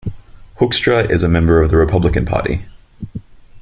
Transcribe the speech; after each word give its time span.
Hoekstra 0.57 1.07
is 1.11 1.21
a 1.21 1.27
member 1.27 1.61
of 1.61 1.69
the 1.69 1.77
Republican 1.77 2.25
Party. 2.25 2.65